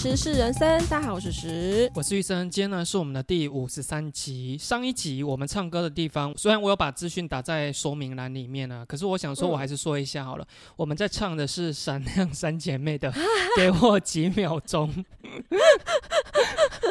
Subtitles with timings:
[0.00, 1.92] 时是人生，大家好，我是石。
[1.94, 4.56] 我是玉生，今天呢是我们的第五十三集。
[4.56, 10.46] 上一集我们唱歌的地方，虽然我有把资讯打在说明栏里面啊，可是我想说，我还是说一下好了。
[10.74, 13.12] 我们在唱的是闪亮三姐妹的，
[13.58, 14.90] 给我几秒钟。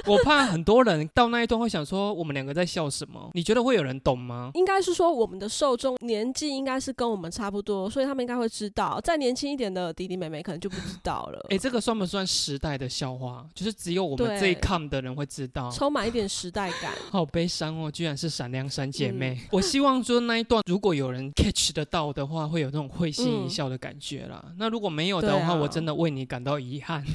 [0.05, 3.31] 我怕很多人到那一段会想说，我们两个在笑什么？
[3.33, 4.51] 你觉得会有人懂吗？
[4.53, 9.01] 应该是说我们的受众年纪应该是跟我们差不多，所以他们应该会知道。
[9.03, 11.47] 再年轻一点的弟弟妹妹可能就不知道了。
[11.49, 13.45] 哎，这个算不算时代的笑话？
[13.55, 16.91] 就是只有我们这一 come 的人会知道，充满一点时代感。
[17.09, 19.39] 好悲伤哦，居然是闪亮三姐妹。
[19.51, 24.43] 我希望说那一段如果有人 catch 得到的话，会有那种会心一笑的感觉啦。
[24.57, 27.01] 那如果没有的话，我真的为你感到遗憾。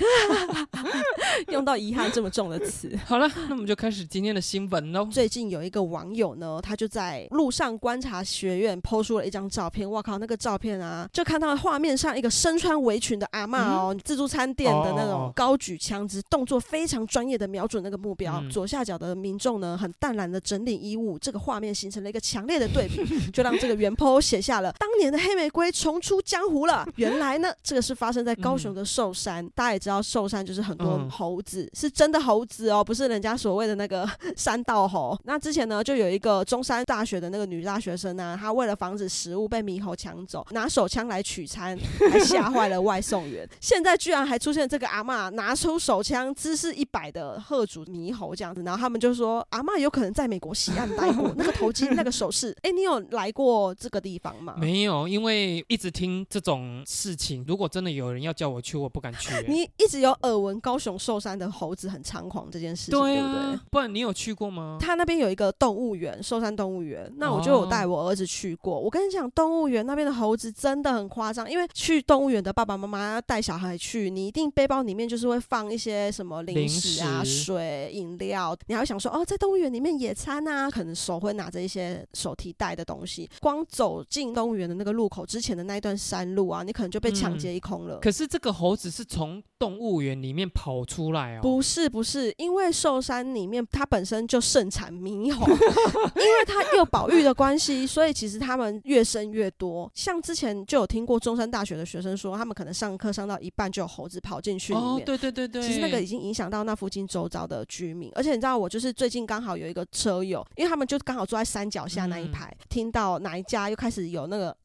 [1.52, 2.91] 用到遗憾这么重的词。
[3.06, 5.05] 好了，那我们就开始今天的新闻喽。
[5.11, 9.88] 最近有一个网友呢，他就在路上观察学院抛出了一张照片。
[9.88, 18.43] 我靠，那个照片啊，就看到画面上一个身穿围裙的阿妈哦，自助餐店的那种高举枪支，动作非常专业的瞄准那个目标。
[18.51, 26.87] 左下角的民众呢，很淡然的整理衣物，这个画面形成了一个强烈的对比，就让这个原 po 写下了当年的黑玫瑰重出江湖了。
[26.96, 29.49] 原来呢，这个是发生在高雄的寿山。
[29.55, 35.19] 大家也知道寿山就是很多猴子，是真的猴子哦，不是人家所谓的那个 山道猴。
[35.25, 41.79] 那之前呢，就有一个中山大学的那个女大学生呢，她为了防止食物被猕猴抢走，拿手枪来取餐，
[42.11, 43.49] 还吓坏了外送员。
[43.61, 54.55] 现在居然还出现这个阿妈拿出手枪，姿势一百的喝阻猕猴这样子，然后他们就说阿妈有可能在美国西岸待过，那个头巾、那个首饰，哎，你有来过这个地方吗？
[54.61, 59.33] 没有，因为一直听这种事情，如果真的有人要叫我去，我不敢去。
[59.49, 63.60] 你一直有耳闻高雄寿山的猴子很猖狂这件事情，对不对？
[63.70, 64.78] 不然你有去过吗？
[64.81, 67.09] 他那边有一个动物园，寿山动物园。
[67.19, 68.81] 那我就有带我儿子去过。
[68.81, 83.31] 我跟你讲，动物园那边的猴子真的很夸张，因为去动物园的爸爸妈妈要带小孩去，你一定背包里面就是会放一些什么零食啊、水、饮料，你还会想说哦，在动物园里面野餐啊，可能手会拿着一些手提袋的东西。
[83.41, 88.00] 光走进动物园的那个路口之前的那一段山路啊，你可能就被抢劫一空了。
[88.00, 91.41] 可是这个猴子是从动物园里面跑出来哦？
[91.42, 95.47] 不是不是，因为寿山里面它本身就盛产猕猴，
[96.16, 99.91] 因为它有保育的关系，所以其实他们越生越多。
[99.94, 104.88] 像之前就有听过中山大学的学生说，他们可能上课上到一半就有猴子跑进去里面。
[104.88, 105.62] 哦，对对对对。
[105.62, 114.56] 其实那个已经影响到那附近周遭的居民，而且你知道，我就是最近刚好有一个车友，因为他们就刚好坐在山脚下那一排，听到哪一家又开始有那个。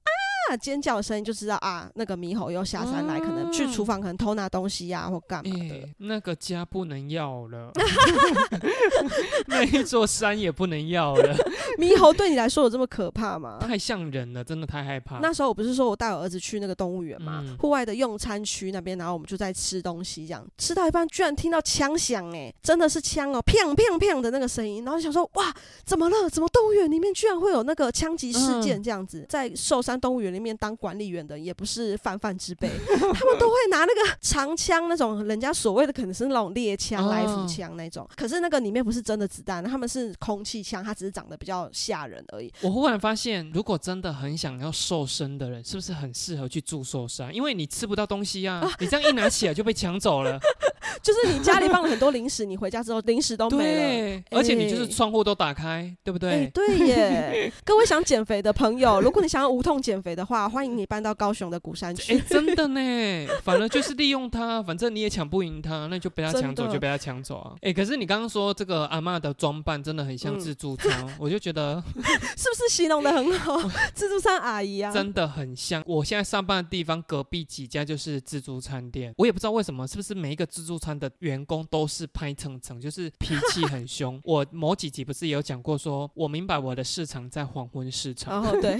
[0.50, 5.88] 那尖叫的声音就知道啊，那个猕猴又下山来，可能去厨房可能偷拿东西呀，或干嘛的。
[6.00, 7.72] 那个家不能要了，
[9.46, 11.38] 那一座山也不能要了。
[11.78, 13.60] 猕猴对你来说有这么可怕吗？
[13.62, 15.20] 太像人了，真的太害怕。
[15.20, 25.54] 那时候我不是说我带我儿子去那个动物园嘛，户外的用餐区那边，然后我们就在吃东西，这样吃到一半，居然听到枪响，哎，真的是枪哦，砰砰砰的那个声音，然后想说哇，
[25.86, 26.28] 怎么了？
[26.28, 29.24] 怎么动物园里面居然会有那个枪击事件这样子？
[29.30, 30.39] 在寿山动物园里。
[30.40, 38.08] 面当管理员的也不是泛泛之辈， 他们都会拿那个长枪，那种人家所谓的可能是那种猎枪、来福枪那种。
[38.16, 42.52] 可是那个里面不是真的子弹，他们是空气枪，它只是长得比较吓人而已。
[42.62, 47.34] 我忽然发现，如果真的很想要瘦身的人，是不是很适合去住寿山？
[47.34, 50.40] 因为你吃不到东西啊， 你这样一拿起来就被抢走了。
[51.04, 56.50] 就是你家里放了很多零食，你回家之后零食都没了，而且你就是窗户都打开，对不对？
[56.54, 57.52] 对耶。
[57.64, 62.14] 各位想减肥的朋友，如果你想要无痛减肥的话，欢迎你搬到高雄的鼓山区。
[62.14, 67.56] 哎， 真的呢，反正就是利用他，反正你也抢不赢他，那就被他抢走，就被他抢走啊。
[67.62, 73.58] 哎，可是你刚刚说这个阿妈的装扮真的很像自助餐， 我就觉得是不是形容的很好？
[73.96, 75.82] 自助餐阿姨啊，真的很像。
[75.88, 84.22] 我现在上班的地方隔壁几家就是自助餐店，我也不知道为什么，是不是每一个自助餐的员工都是拍蹭蹭，就是脾气很凶。
[84.24, 88.44] 我某几集不是也有讲过，说我明白我的市场在黄昏市场。
[88.44, 88.80] 哦，对，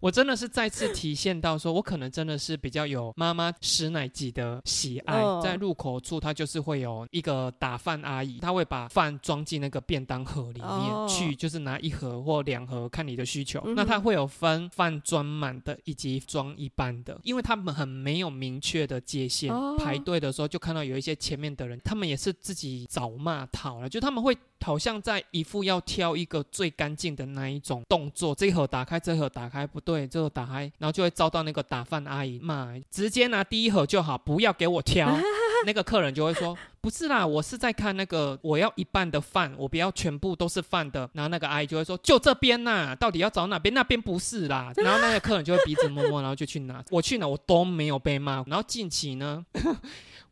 [0.00, 5.22] 我真的是再次体现到说，我可能真的是比较有妈妈食奶级的喜爱。
[5.42, 13.62] 在入口处，它就是会有一个打饭阿姨，她会把饭装进那个便当盒里面去，就是拿一盒或两盒看你的需求。
[13.74, 19.52] 那它会有分饭装满的以及装一般的，因为他们很没有明确的界限。
[19.78, 35.16] 排队的时候就看到有一些前面的人，他们也是自己找骂讨了，就他们会好像在一副要挑一个最干净的那一种动作，这一盒打开，这一盒打开不对，这个打开，然后就会遭到那个打饭阿姨骂，直接拿第一盒就好，不要给我挑。
[35.66, 41.08] 那个客人就会说，不是啦，我是在看那个我要一半的饭，我不要全部都是饭的。
[41.12, 43.74] 然后那个阿姨就会说，就这边呐，到底要找哪边？
[43.74, 44.72] 那边不是啦。
[44.76, 46.84] 然后那个客人就会鼻子摸摸，然后就去拿。
[46.90, 48.44] 我去哪我都没有被骂。
[48.46, 49.44] 然后近期呢？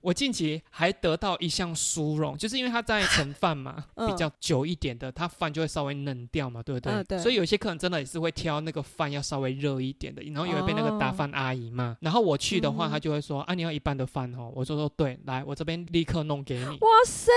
[0.07, 7.03] 我近期还得到一项殊荣，就是因为他在盛饭嘛，比较久一点的，他饭就会稍微冷掉嘛，对不对？
[7.03, 7.19] 对。
[7.19, 11.97] 所以有些客人真的也是会挑那个饭要稍微热一点的，然后也会被那个打饭阿姨骂。
[11.99, 14.49] 然后我去的话，他就会说啊，你要一半的饭哦。
[14.55, 16.67] 我就说对，来，我这边立刻弄给你。
[16.67, 17.33] 哇塞！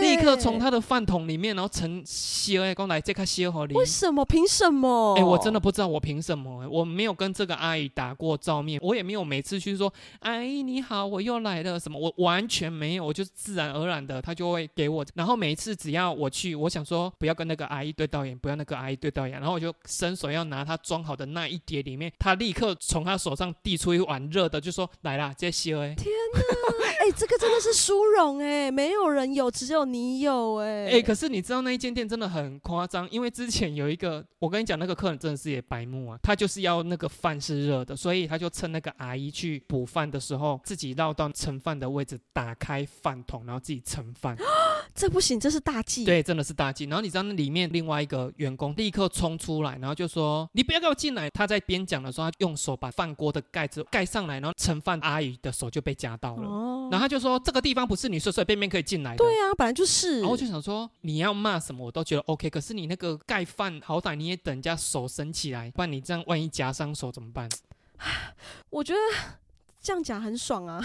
[0.00, 3.74] 立刻从他的饭桶里面，然后盛西哎，刚来这颗西河里。
[3.74, 4.24] 为什么？
[4.24, 5.14] 凭什么？
[5.18, 6.66] 哎，我真的不知道我凭什么。
[6.70, 15.04] 我没有跟这个阿姨打过照面，我也没有每次去说阿姨你好，我又来了什么，我完全没有，我就自然而然的，他就会给我。
[15.14, 25.94] 然后每一次只要我去，我想说不要跟那个阿姨对导演，不要那个阿姨对导演，然后我就伸手要拿他装好的那一碟里面，他立刻从他手上递出一碗热的，就说来啦，这西哎。
[25.94, 26.88] 天哪！
[27.00, 30.88] 哎，这个真的是殊荣哎，没有人有，只有你有哎。
[30.92, 44.36] 哎，可是你知道那一间店真的很夸张，因为之前有一个，我跟你讲，那个客人真的是也白目啊，他就是要那个饭是热的，所以他就趁那个阿姨去补饭的时候，自己绕到盛饭的位置，打开饭桶，然后自己盛饭。
[44.94, 46.04] 这不行，这是大忌。
[46.04, 46.84] 对，真的是大忌。
[46.84, 56.48] 然后你知道那里面另外一个员工立刻冲出来，然后就说：“你不要给我进来！”他在边讲的时候，他用手把饭锅的盖子盖上来，然后盛饭阿姨的手就被夹到了。
[56.48, 56.88] 哦。
[56.90, 60.20] 然后他就说：“这个地方不是你随随便便可以进来的。”对啊，本来就是。
[60.20, 67.48] 然后我就想说，你要骂什么我都觉得 OK，可是你那个盖饭，好歹你也等人家手伸起来，不然你这样万一夹伤手怎么办？
[68.70, 68.98] 我觉得。
[69.88, 70.84] 这样讲很爽啊！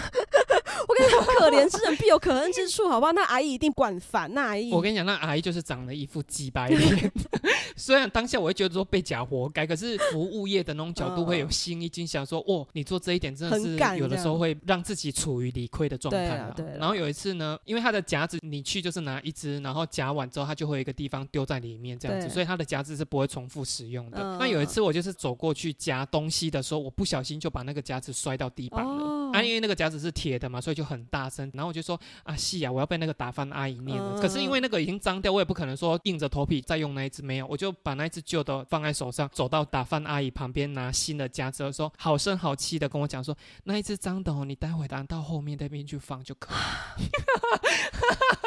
[0.88, 3.12] 我跟你讲，可怜之人必有可恨之处，好不好？
[3.12, 4.72] 那阿姨一定管烦，那阿姨。
[4.72, 7.12] 我跟你讲，那阿姨就是长了一副鸡白脸。
[7.76, 16.54] 虽然当下我会觉得说被假活该，可是服务业的那种角度会有心一惊，想说哦，你做这一点真的是有的时候会让自己处于理亏的状态啊。
[16.78, 24.38] 然后有一次呢，因为他的夹子你去就是拿一只，然后夹完之后他就会有一个地方丢在里面这样子，所以他的夹子是不会重复使用的。
[24.40, 28.93] 那有一次我就是走过去夹东西的时候，我不小心就把那个夹子摔到地板。
[29.32, 31.50] 啊，因为那个夹子是铁的嘛，所以就很大声。
[31.54, 34.20] 然后我就说啊，是啊，我要被那个打饭阿姨念了。
[34.20, 46.54] 可是因为那个已经脏掉，我也不可能说硬着头皮再用那一只，没有，我就把那一只旧的放在手上，走到打饭阿姨旁边拿新的夹子，说好声好气的跟我讲说，那一只脏的哦，你待会拿到后面那边去放就可
[46.98, 47.04] 以。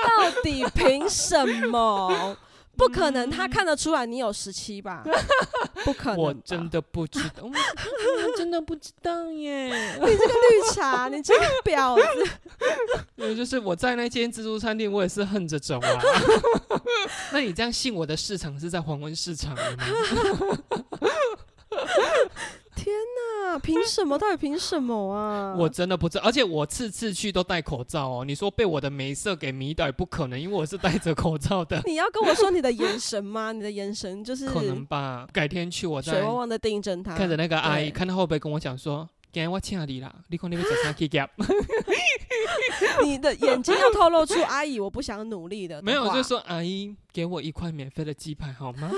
[0.07, 2.37] 到底凭什么？
[2.77, 5.03] 不可能，他看得出来你有十七吧？
[5.83, 7.51] 不可能，我真的不知道，我
[8.37, 9.67] 真的不知道耶！
[9.99, 12.31] 你这个绿茶，你这个婊子！
[13.15, 16.01] 对，就是我在那间自助餐厅，我也是横着走啊。
[17.31, 19.61] 那你这样信我的市场是在黄昏市场吗？
[22.75, 22.95] 天
[23.45, 23.59] 哪！
[23.59, 24.17] 凭什么？
[24.17, 25.55] 到底凭什么啊？
[25.57, 28.25] 我真的不知道，而且我次次去都戴口罩哦。
[28.25, 31.81] 你说被我的眉色给迷倒也不可能，因为我是戴着口罩的。
[31.87, 33.51] 你要跟我说你的眼神吗？
[33.51, 35.27] 你的眼神就是可能吧。
[35.31, 41.29] 改天去我再水汪汪的盯着他，看着那个阿姨，看他会不会跟我讲说：“今天我请你啦，你看你要早上去夹。
[43.03, 45.81] ”你的眼睛要透露出阿姨，我不想努力的。
[45.83, 48.91] 没有，就说阿姨给我一块免费的鸡排好吗？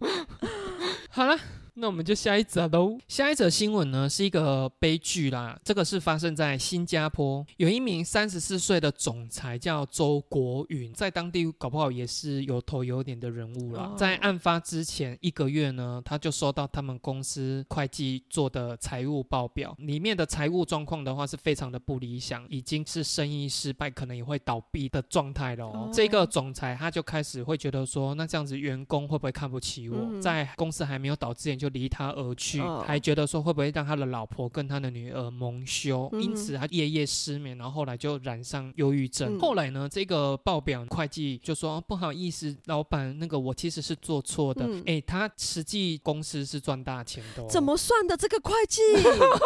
[1.10, 1.38] 好了。
[1.80, 2.98] 那我们就下一则喽。
[3.06, 13.94] 下一则新闻呢是一个悲剧啦，这个是发生在新加坡，有一名三十四岁的总裁叫周国云，在当地搞不好也是有头有脸的人物了。
[13.96, 25.64] 在案发之前一个月呢，他就收到他们公司会计做的财务报表，里面的财务状况的话是非常的不理想，已经是生意失败，可能也会倒闭的状态了。
[25.64, 30.20] 哦，这个总裁他就开始会觉得说，那这样子员工会不会看不起我？
[30.20, 31.67] 在公司还没有倒之前就。
[31.70, 39.38] 离他而去，还觉得说会不会让他的老婆跟他的女儿蒙羞，因此他夜夜失眠，然后后来就染上忧郁症。
[39.38, 44.66] 后来呢，这个报表会计就说不好意思，老板，那个我其实是做错的。
[44.86, 48.16] 哎，他实际公司是赚大钱的，怎么算的？
[48.16, 48.80] 这个会计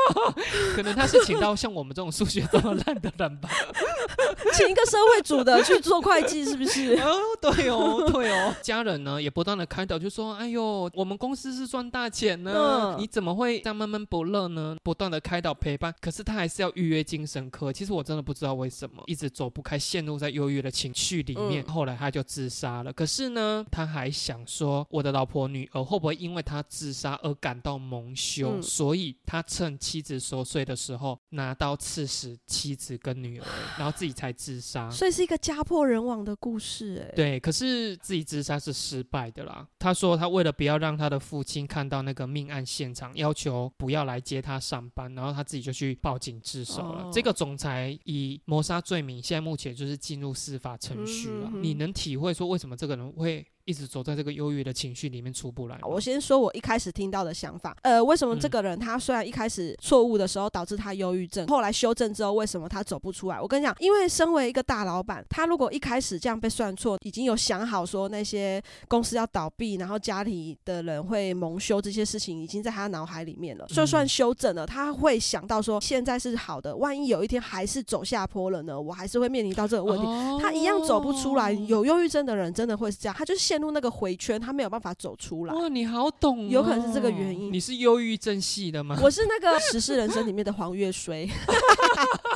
[0.76, 3.50] 可能他是请到像我们这种数学这么烂的人吧，
[4.54, 6.94] 请一个社会主的去做会计，是不是？
[7.02, 8.54] 哦，对哦，对哦。
[8.62, 12.11] 家人呢也不断的开导，就说：哎呦，我们公司是赚大。
[12.12, 12.96] 钱呢？
[12.98, 14.76] 你怎么会这样闷闷不乐呢？
[14.84, 17.72] 不断的开导陪伴，可是他还是要预约精神科。
[17.72, 21.64] 其实我真的不知道为什么，一直走不开，陷入在忧郁的情绪里面。
[21.64, 22.92] 后来他就自杀了。
[22.92, 28.60] 可是呢，他还想说，我的老婆女儿会不会因为他自杀而感到蒙羞？
[28.60, 33.46] 所以他趁妻子熟睡的时候，拿刀刺死妻子跟女儿，
[33.78, 34.90] 然后自己才自杀。
[34.90, 37.14] 所以是一个家破人亡的故事，哎。
[37.14, 39.66] 对，可是自己自杀是失败的啦。
[39.78, 42.02] 他说他为了不要让他的父亲看到。
[42.02, 47.08] 那个命案现场要求不要来接他上班，然后他自己就去报警自首了。
[47.12, 51.48] 这个总裁以谋杀罪名，现在目前就是进入司法程序了。
[51.54, 55.78] 你能体会说为什么这个人会一直走在这个忧郁的情绪里面出不来。
[55.82, 63.40] 我先说我一开始听到的想法，呃，为什么这个人他虽然一开始错误的时候导致他忧郁症，后来修正之后为什么他走不出来？
[63.40, 73.66] 我跟你讲，因为身为一个大老板，他如果一开始这样被算错，已经有想好说那些公司要倒闭，然后家里的人会蒙羞这些事情，已经在他脑海里面了。
[73.68, 78.80] 就算修正了，他会想到说现在是好的，万一有一天还是走下坡了呢？
[78.80, 80.04] 我还是会面临到这个问题。
[80.42, 81.52] 他一样走不出来。
[81.52, 85.52] 有忧郁症的人真的会是这样，他就陷入那个回圈，他没有办法走出来。
[85.52, 87.52] 哇，你好懂，有可能是这个原因。
[87.52, 88.98] 你是忧郁症系的吗？
[89.02, 91.28] 我是那个《时事人生》里面的黄月水。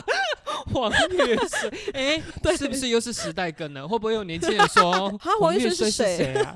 [0.77, 3.89] 黄月水，哎，对，是不是又是时代梗呢？
[3.89, 6.55] 会不会有年轻人说 黄月水是谁啊？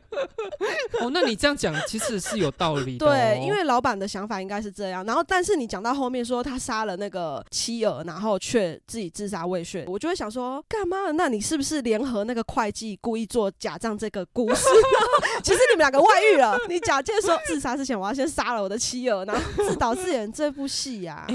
[1.00, 3.06] 哦，那你这样讲其实是有道理的。
[3.06, 5.04] 对，因为老板的想法应该是这样。
[5.04, 11.12] 然后，但是你讲到后面说他杀了那个妻儿，然后却自己自杀未遂，我就会想说，干嘛？
[11.12, 14.66] 那你是不是联合那个会计故意做假账这个故事？
[15.42, 16.58] 其实你们两个外遇了。
[16.68, 21.24] 你假借说自杀之前我要先杀了我的妻儿，然后自导自演这部戏呀？
[21.28, 21.34] 哎，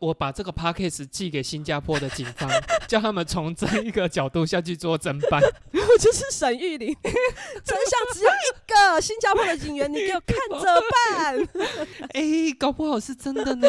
[0.00, 2.50] 我把这个 p a c k a g e 寄给新加坡的警方，
[2.88, 5.40] 叫他们从这一个角度下去做侦办。
[5.42, 8.32] 我就是沈玉玲， 真相只有一
[8.66, 9.00] 个。
[9.00, 11.48] 新加坡的警员，你给我看着办。
[12.14, 12.22] 哎，
[12.58, 13.68] 搞不好是真的呢。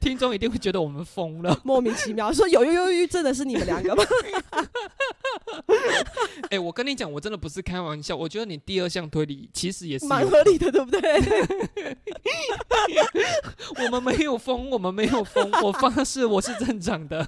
[0.00, 4.04] 听众一定会觉得我们疯了，莫名其妙说有忧忧郁，症的是你们两个吗？
[6.50, 8.16] 哎，我跟你讲，我真的不是开玩笑。
[8.16, 11.00] 我觉得你第二项推理其实也是蛮合理的，对不对？
[13.84, 17.26] 我们没有疯，我们没有疯，我发誓我是正常的。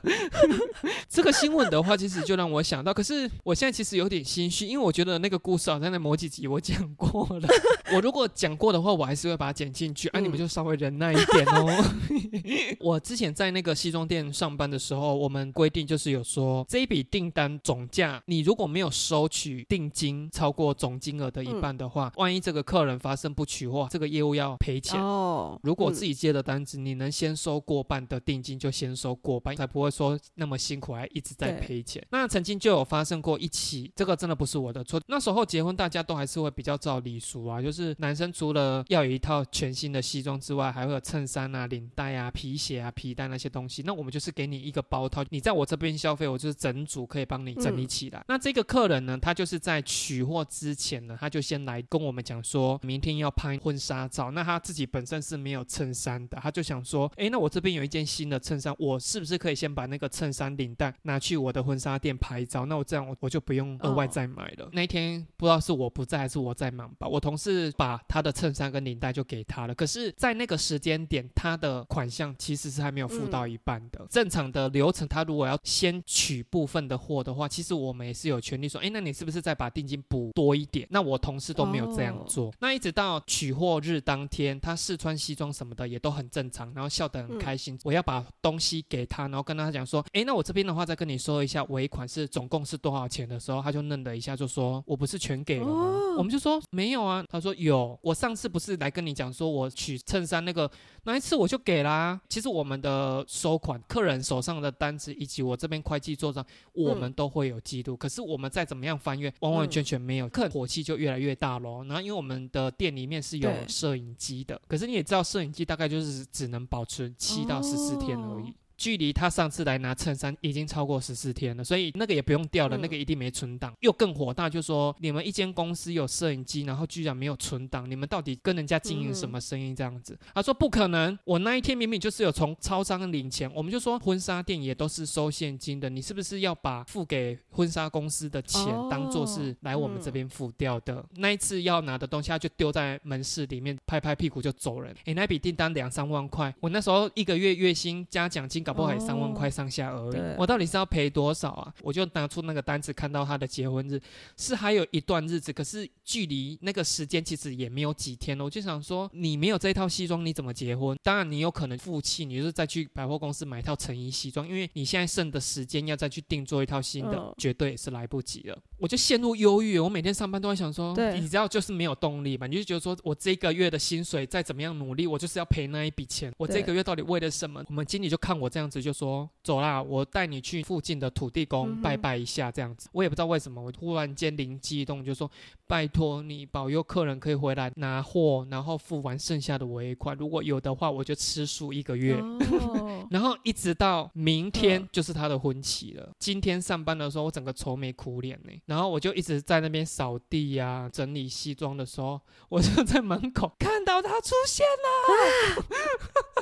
[1.09, 7.49] 这个新闻的话，其实就让我想到，可是我现在其实有点心虚，因为我觉得那个故事好像在某几集我讲过了。
[7.95, 11.85] 我如果讲过的话，我还是会把它剪进去，啊，你们就稍微忍耐一点哦。
[12.81, 25.59] 我之前在那个西装店上班的时候，我们规定就是有说，这一笔订单总价，你如果没有收取定金超过总金额的一半的话，万一这个客人发生不取货，这个业务要赔钱哦。
[25.63, 32.05] 如果自己接的单子，你能先收过半的定金，就先收过半，才不会说那么辛苦还一直在赔钱。
[32.11, 35.01] 那曾经就有发生过一起，这个真的不是我的错。
[35.07, 43.83] 那时候结婚大家都还是会比较照礼俗啊，就是男生除了要有一套全新的西装之外，还会有衬衫啊、领带啊、皮鞋啊、皮带那些东西。
[43.85, 48.25] 那我们就是给你一个包套，你在我这边消费，我就是整组可以帮你整理起来。
[48.29, 54.31] 那这个客人呢，他就是在取货之前呢，他就先来跟我们讲说，明天要拍婚纱照。
[54.31, 62.67] 那他自己本身是没有衬衫的，他就想说，哎，那我这边有一件新的衬衫，我是不是可以先把那个衬衫领带拿去我的婚纱店拍照？
[62.67, 64.69] 那我这样我我就不用额外再买了。
[64.73, 69.75] 那一天不知道是我不在还是我在忙吧，我同事把他的衬衫跟领带就给他了。
[69.75, 74.07] 可是，在那个时间点，他的款项其实是还没有付到一半的。
[74.11, 80.87] 正常的流程，他如果要先取部分的货的话，其实我们也是有权利说，哎，那你是不是再把定金补多一点？
[80.91, 82.53] 那我同事都没有这样做。
[82.61, 87.79] 那一直到取货日当天，他试穿西装什么的也都很正常，然后笑得很开心。
[87.85, 96.15] 我要把东西给他，然后跟他讲说，哎，那我这边的话再跟你说一下尾款是总共是多少钱的时候，他就愣了一下，就说我不是全给了吗？
[96.17, 97.25] 我们就说没有啊。
[97.29, 100.71] 他说有，我上次不是来跟你讲说我取衬衫那个
[101.05, 102.21] 那一次我就给啦。
[102.29, 107.97] 其实我们的收款，客人手上的单子以及我这边会计做账，我们都会有记录。
[107.97, 111.85] 可是我们再怎么样翻阅，完完全全没有，客人火气就越来越大咯。
[111.85, 118.55] 然后因为我们的店里面是有摄影机的，可是你也知道，摄影机大概就是只能保存七到十四天而已。
[118.77, 123.75] 距离他上次来拿衬衫已经超过十四天了，所以那个也不用掉了，那个一定没存档。
[123.81, 130.19] 又更火大，就说你们一间公司有摄影机，然后居然没有存档，你们到底跟人家经营什么生意这样子？
[130.35, 141.03] 他说不可能，我那一天明明就是有从超商领钱，我们就说婚纱店也都是收现金的，你是不是要把付给婚纱公司的钱当做是来我们这边付掉的？
[141.17, 144.95] 那一次要拿的东西，他就丢在门市里面，拍拍屁股就走人。
[145.07, 148.66] 诶，那笔订单两三万块，我那时候一个月月薪加奖金。
[148.67, 151.73] 搞不好也三万块上下而已，我到底是要赔多少啊？
[151.83, 154.01] 我就拿出那个单子，看到他的结婚日
[154.37, 158.45] 是还有一段日子，可是距离那个时间其实也没有几天了。
[158.45, 160.99] 我就想说，你没有这一套西装，你怎么结婚？
[161.01, 168.59] 当然，你有可能付气，你就是再去百货公司买一套成衣西装，因为你现在剩的时间要再去定做一套新的，绝对也是来不及了。
[168.79, 172.49] 我就陷入忧郁，我每天上班都在想说，你知道就是没有动力嘛？
[172.49, 176.33] 你就觉得说我这个月的薪水再怎么样努力，我就是要赔那一笔钱。
[176.37, 177.63] 我这个月到底为了什么？
[177.69, 178.51] 我们经理就看我。
[178.57, 182.89] 这样子就说走啦，我带你去附近的土地公拜拜一下这样子。
[182.91, 185.31] 我也不知道为什么，我突然间灵机一动，就说
[185.67, 192.17] 拜托你保佑客人可以回来拿货，然后付完剩下的尾款，如果有的话，我就吃素一个月。
[193.11, 196.11] 然后一直到明天就是他的婚期了。
[196.19, 198.53] 今天上班的时候，我整个愁眉苦脸呢。
[198.65, 205.67] 然后我就一直在那边扫地呀、整理西装的时候，我就在门口看到他出现了。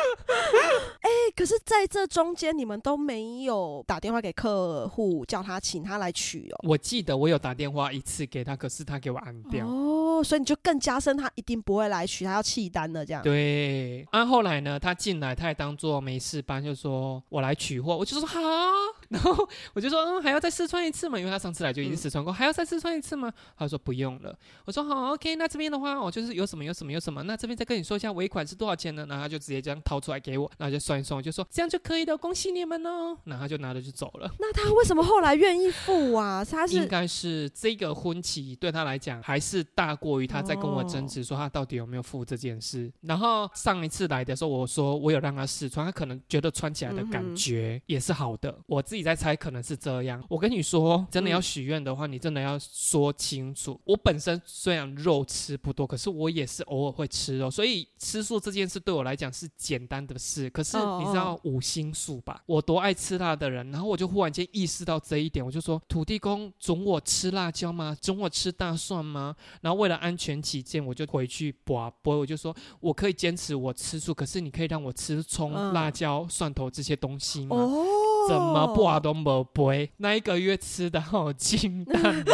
[1.01, 6.59] 哎，可是在这中间，你们都没有打电话给客户叫他请他来取哦。
[6.67, 9.67] 我记得我有打电话一次给他，可是他给我按掉。
[9.67, 13.21] 哦，所以你就更加深他一定不会来取，他要弃单的这样。
[13.23, 14.07] 对。
[14.11, 18.39] 啊，后来呢，他进来，他也当做没事班，就说我来取货，我就说好。
[19.13, 21.19] 然后我就说，嗯，还要再试穿一次嘛？
[21.19, 23.31] 因为他上次来就已经试穿过，还要再试穿一次吗？
[23.55, 24.35] 他说不用了。
[24.65, 29.05] 我说好，OK，那这边的话，我就是有什么有什么有什么，那这边再跟你说一下尾款是多少钱呢？
[29.07, 33.15] 然后他就直接这样掏出来给我，然后就算一算，我就说这样就可以的，恭喜你们哦。
[33.25, 34.33] 然后他就拿着就走了。
[34.39, 36.43] 那他为什么后来愿意付啊？
[36.43, 42.91] 他是应该是这个婚期对他来讲还是大过于他在跟我争执说他到底有没有付这件事。
[43.01, 48.57] 然后上一次来的时候，我说我有让他试穿，他可能觉得穿起来的感觉也是好的。
[48.65, 49.77] 我自己在猜，可能是。
[49.83, 53.77] 这样，我跟你说，真的要许愿的话，你真的要说清楚。
[53.83, 60.49] 我本身虽然肉吃不多，可是我也是偶尔会吃肉，所以吃素这件事对我来讲是简单的事。
[60.51, 62.41] 可是你知道五星素吧？
[62.45, 67.97] 我多爱吃辣的人，然后我就忽然间意识到这一点，我就说土地公准我吃辣椒吗？
[67.99, 69.35] 准我吃大蒜吗？
[69.59, 77.57] 然后为了安全起见，我就回去拔播，我就说我可以坚持我吃素，可是你可以让我吃葱、辣椒、蒜头这些东西吗？
[78.29, 79.89] 怎么不啊都没背？
[79.97, 82.23] 那一个月吃的好清淡。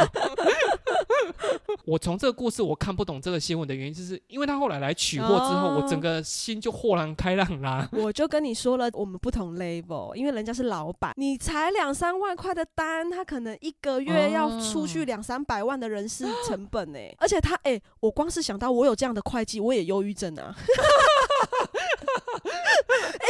[1.85, 7.89] 我从这个故事我看不懂这个新闻的原因，就是因为他后来来取货之后，我整个心就豁然开朗啦。
[7.91, 16.99] 我就跟你说了，我们不同 level，因为人家是老板，你才两三万块的单，他可能一个月要出去两三百万的人事成本呢。
[17.17, 20.55] 而且他哎，我光是想到我有这样的会计，我也忧郁症啊。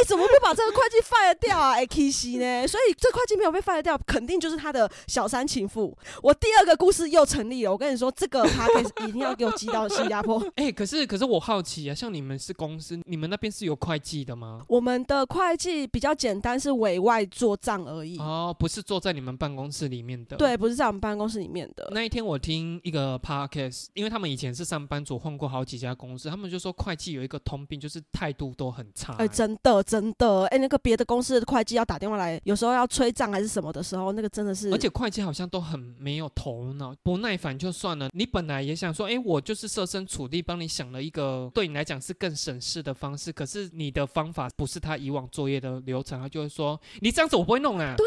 [0.00, 2.66] 哎，怎么不把这个会计 fire 掉啊？K C 呢？
[2.66, 5.96] 所以这会计没有被 fire 掉，肯定就是他的小三情妇。
[6.22, 7.72] 我第二个故事又成立了。
[7.72, 8.66] 我跟你说，这个他
[9.06, 10.42] 一定要给我寄到新加坡。
[10.56, 14.64] 哎，可是可是我好奇啊，像你们是公司，你们那边是有会计的吗？
[14.68, 18.18] 我们的会计比较简单，是委外做账而已。
[18.18, 20.36] 哦，不是坐在你们办公室里面的。
[20.36, 21.86] 对，不是在我们办公室里面的。
[21.92, 29.14] 那一天我听一个 podcast，因为他们以前是上班族，换过好几家公司，他们就说会计有一个通病，就是态度都很差。
[29.18, 29.82] 哎，真的。
[29.90, 38.08] 真的，哎，那个别的公司的会计要打电话来，有时候要催账还是什么的时候，那个真的是，而且会计好像都很没有头脑，不耐烦就算了。
[38.12, 47.94] 你本来也想说，哎，我就是设身处地帮你想了一个对你来讲是更省事的方式，可是你的方法不是他以往作业的流程，他就会说你这样子我不会弄啊。
[47.96, 48.06] 对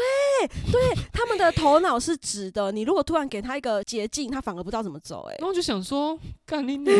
[0.70, 0.80] 对，
[1.12, 5.26] 他们的头脑是直的，你如果突然给他一个捷径，他反而不知道怎么走。
[5.30, 6.96] 哎，那我就想说，干你 娘！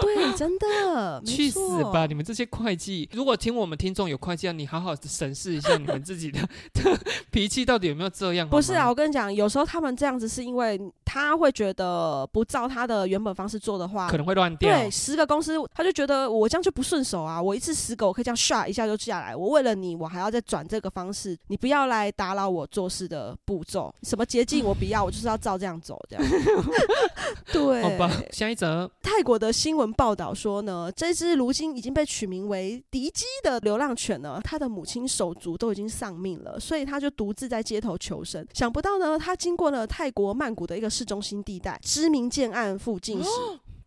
[0.00, 2.06] 对，真的，去死吧！
[2.06, 6.40] 你们这些会计，如果听我们听众有会计，你好好审视一下你们自己的
[7.30, 8.48] 脾气到底有没有这样。
[8.48, 14.70] 不是啊，我跟你讲，有时候他们这样子是因为他会觉得不照他的原本方式做的话，可能会乱掉。
[14.70, 26.24] 对，十个公司他就觉得我这样就不顺手啊，我一次十个我可以这样刷一下就下来，我为了你，我还要再转这个方式，你不要来打扰我做事的步骤，什么捷径我不要，我就是要照这样走，这样。
[27.52, 38.46] 对，好吧，下一则，泰国的新闻报道说呢，这只如今已经被取名为迪基的流浪犬呢，它的母亲手足都已经丧命了，所以它就独自在街头求生。
[38.52, 43.30] 想不到呢，它经过了泰国曼谷的一个市中心地带，知名建案附近时。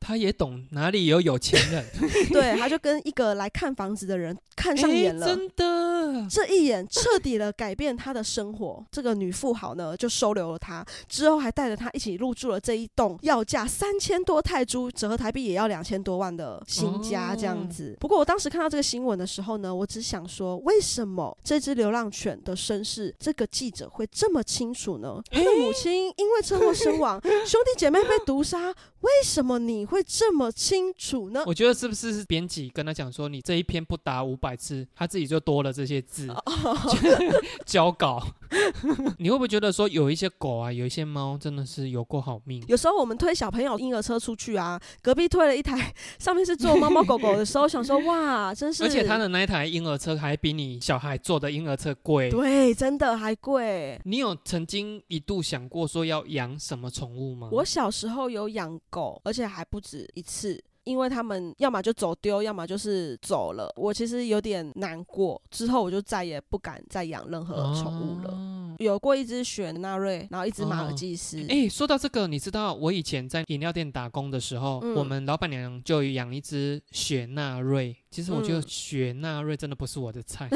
[0.03, 1.85] 他也懂哪里有有钱人，
[2.29, 8.85] 对，他就跟一个来看房子的人看上眼了，真的，这一眼彻底的改变他的生活。
[8.91, 17.95] 这个女富豪呢，就收留了他，之后还带着他一起入住了这一栋要价三千多泰铢，折合台币也要两千多万的新家，这样子。
[17.99, 25.21] 不过我当时看到这个新闻的时候呢，我只想说，为什么这只流浪犬的身世，这个记者会这么清楚呢？
[25.31, 29.85] 他的母亲因为车祸身亡，兄弟姐妹被毒杀，为什么你？
[29.85, 31.43] 会这么清楚呢？
[31.45, 36.27] 我觉得是不是编辑跟他讲说，你这一篇不达五百字，他自己就多了这些字，
[37.65, 38.25] 交稿。
[39.19, 42.63] 你会不会觉得说，有一些狗啊，有一些猫，真的是有过好命？
[42.67, 48.83] 有时候我们推小朋友婴儿车出去啊，隔壁推了一台，上面是坐猫猫狗狗的时候，想说哇，真是。
[48.83, 52.29] 而且他的那一台婴儿车还比你小孩坐的婴儿车贵。
[52.29, 53.99] 对，真的还贵。
[54.03, 57.49] 你有曾经一度想过说要养什么宠物吗？
[57.51, 60.63] 我小时候有养狗，而且还不止一次。
[60.83, 63.71] 因为他们要么就走丢，要么就是走了。
[63.75, 68.37] 我其实有点难过，之后我就再也不敢再养任何宠物了。
[68.79, 71.45] 有过一只雪纳瑞，然后一只马尔济斯。
[71.47, 77.95] 哎，说到这个，你知道我以前在饮料店打工的时候，我们老板娘就养一只雪纳瑞。
[78.13, 80.47] 其实我觉得雪纳瑞真的不是我的菜，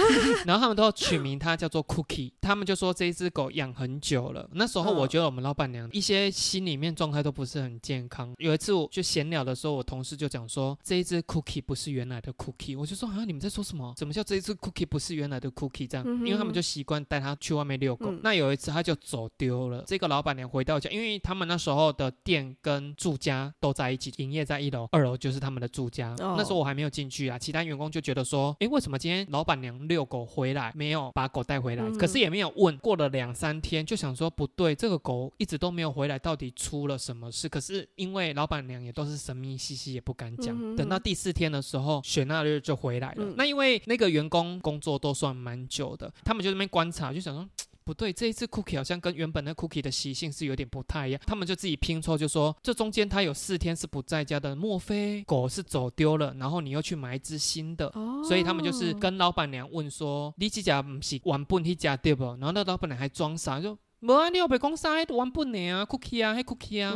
[0.45, 4.47] 然后他们都取名它叫做 Cookie，他们就说这一只狗养很久了。
[4.53, 8.31] 那时候我觉得我们老板娘一些心里面状态都不是很健康。
[8.37, 13.91] 有一次我就闲聊的时候，我同事就讲说这一只 Cookie 不是原来的 Cookie，我就说啊你们在说什么？
[13.97, 15.87] 怎么叫这一只 Cookie 不是原来的 Cookie？
[15.87, 18.13] 这样，因为他们就习惯带它去外面遛狗。
[18.21, 26.15] 那有一次它就走丢了，这个老板娘回到家，因为他们那时候的店跟住家都在一起，营业在一楼，二楼就是他们的住家。
[26.19, 27.37] 那时候我还没有进去啊。
[27.47, 31.89] 其他员工就觉得说，哎，为什么今天老板娘遛狗回来没有把狗带回来？
[31.91, 32.77] 可是也没有问。
[32.79, 37.47] 过了两三天，就想说不对，这个狗一直都没有回来，到底出了什么事？
[37.47, 40.75] 可是因为老板娘也都是神秘兮兮，也不敢讲。
[40.75, 43.33] 等到第四天的时候，雪纳日就回来了。
[43.37, 47.47] 那因为那个员工工作都算蛮久的，他们就那边观察，就想说。
[47.87, 51.21] 不对，这一次 Cookie 好像跟原本的 Cookie 的习性是有点不太一样。
[51.25, 56.35] 他们就自己拼凑，就说这中间他有四天是不在家的，莫非狗是走丢了？
[56.37, 57.89] 然后你又去买一只新的，
[58.27, 63.77] 所以他们就是跟老板娘问说：“你这家不是原本那家对不？”然后那老板娘还装傻，就。
[64.01, 66.93] 无啊，你又别讲啥，玩不呢啊，cookie 啊，还 cookie 啊。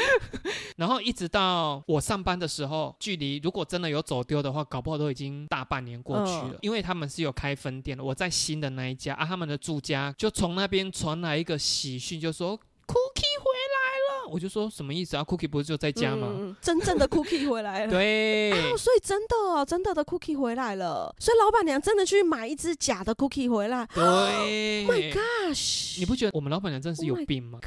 [0.76, 6.58] 然后一直到我上班的时候，距离如果真的有走丢的话，搞不好都已经大半年过去了。
[6.60, 14.17] 因为他们是有开分店的，我在新的那一家啊，他们的住家就从那边传来一个喜讯，就说 cookie 回来了。
[14.30, 16.56] 我就说什么意思啊？cookie 不是就在家吗？
[16.60, 17.90] 真正的 cookie 回来了。
[17.92, 21.14] 对，所以真的哦，真的的 cookie 回来了。
[21.18, 23.86] 所以老板娘真的去买一只假的 cookie 回来。
[23.94, 25.98] 对，My gosh！
[25.98, 27.58] 你不觉得我们老板娘真的是有病吗？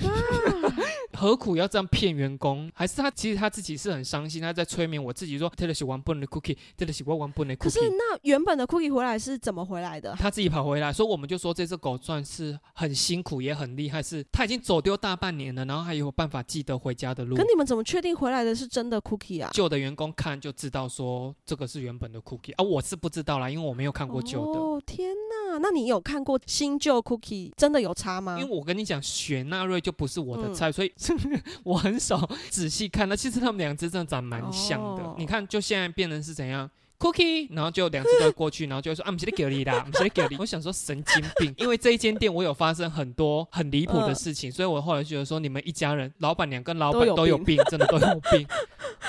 [1.21, 2.67] 何苦要这样骗员工？
[2.73, 7.57] 还是他其实他自己是很伤心，他在催眠我自己说，Taylor 喜欢 b 的 cookie，Taylor 喜欢玩 b 的 cookie。
[7.59, 10.15] 可是那原本的 cookie 回来是怎么回来的？
[10.17, 17.35] 他自己跑回来，所以我们就说这只狗算是很辛苦也很厉害，是它已经走丢大半年了，然后还有办法记得回家的路。
[17.35, 19.51] 可你们怎么确定回来的是真的 cookie 啊？
[19.53, 24.59] 旧的员工看就知道说这个是原本的 cookie 啊，我是不知道啦，因为我没有看过旧的。
[24.59, 25.13] 哦天
[25.51, 28.39] 哪，那你有看过新旧 cookie 真的有差吗？
[28.39, 30.91] 因为我跟你讲，雪纳瑞就不是我的菜，所以
[31.63, 33.07] 我很少仔细看。
[33.07, 35.15] 那其实他们两只真的长蛮像的。
[35.17, 36.69] 你看，就现在变成是怎样
[36.99, 40.37] ？Cookie，然后就两只都过去，然后就说啊，不是给你啦， 不是给你。
[40.37, 48.47] 我想说神经病，因为这一间店我有发生很多很离谱的事情，所以我后来觉得说，你们一家人，老板娘跟老板都有病，真的都有病。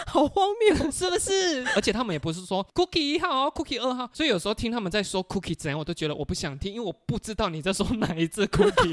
[0.07, 1.65] 好荒谬，是不是？
[1.75, 8.91] 而且他们也不是说 Cookie 一号，Cookie 二号，所以有时候听他们在说 Cookie 怎样，我都觉得我不想听，因为我不知道你在说哪一只 Cookie。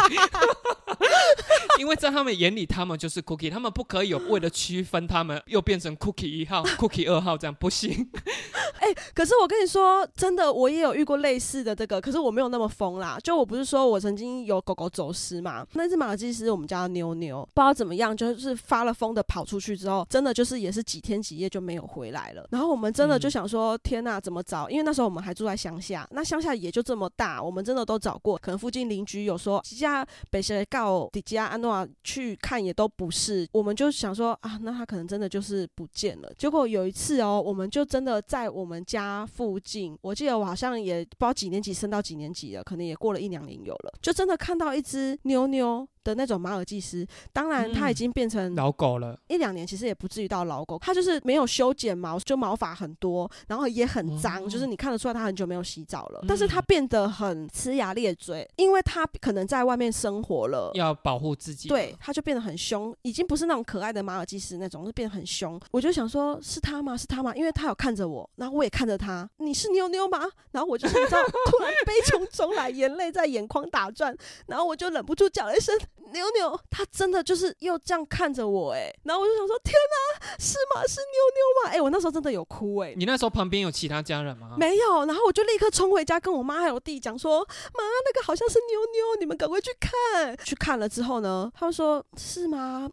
[1.80, 8.10] 因为在他们眼里，他们就是 Cookie，他们不可以有为了区分他们，又变成 Cookie 一号、 Cookie 二号这样不行。
[8.80, 13.18] 哎，可是我跟你说，真的，我也有遇过类似的这个，可是我没有那么疯啦。
[13.24, 22.46] 就我不是说我曾经有狗狗走失嘛，那只马尔济斯我们家的妞妞，不知道怎么样，就是发了疯的跑出去之后，真的就是也是几天几夜就没有回来了。
[22.52, 24.70] 然后我们真的就想说，天呐，怎么找？
[24.70, 31.69] 因为那时候我们还住在乡下，那乡下也就这么大，我们真的都找过，可能附近邻居有说家北谁告迪加安诺
[32.04, 36.32] 去看也都不是，我们就想说啊，那他可能真的就是不见了。
[36.38, 45.88] 结果有一次哦，我们就真的在我们家附近，我记得我好像也不知道几年级升到几年级了，可能也过了一两年有了，就真的看到一只妞妞。
[46.10, 49.16] 的那种马尔济斯，当然它已经变成老狗了。
[49.28, 56.26] 一两年其实也不至于到老狗，它就是没有修剪毛，就毛发很多，然后也很脏，就是你看得出来它很久没有洗澡了。
[56.28, 61.70] 但是它变得很呲牙咧嘴，因为它可能在外面生活了，要保护自己。
[61.70, 65.60] 对，它就变得很凶，已经不是那种可爱的马尔济斯那种，是变得很凶。
[65.72, 66.98] 我就想说，是它吗？
[66.98, 67.36] 是它吗？
[67.36, 69.30] 因为它有看着我，然后我也看着它。
[69.38, 70.20] 你是妞妞吗？
[70.52, 74.16] 然后我就是你知道， 突然悲从中来，眼泪在眼眶打转，
[74.48, 75.78] 然后我就忍不住叫了一声。
[76.12, 80.82] 牛牛，他真的就是又这样看着我哎，然后我就想说，天哪，是吗？
[80.88, 81.72] 是妞妞吗？
[81.72, 82.94] 哎，我那时候真的有哭哎。
[82.96, 84.56] 你那时候旁边有其他家人吗？
[84.58, 90.36] 没有，然后我就立刻冲回家跟我妈还有弟讲说，妈，那个好像是妞妞，你们赶快去看。
[90.44, 92.90] 去看了之后呢，他们说是吗？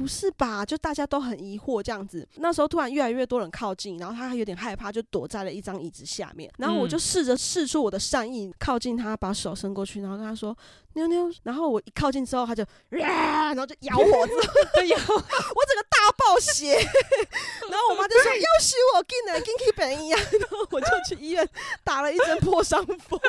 [0.00, 0.64] 不是吧？
[0.64, 2.26] 就大家都很疑惑这样子。
[2.36, 6.50] 那时候突然越来越多人靠近，然后他还有点害怕，就躲在了一张椅子下面。
[6.56, 10.56] 然后我就试着试出我的善意，靠近他，把手伸过去，然后跟他说。
[10.94, 21.48] 妞妞，然后我一靠近之后，他就，然后就咬我， 咬， 我整个大爆血，然后我妈就说 要死我，进来进去本一样，然后我就去医院
[21.84, 23.20] 打了一针破伤风。